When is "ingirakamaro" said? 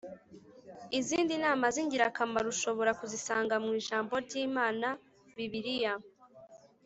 1.83-2.47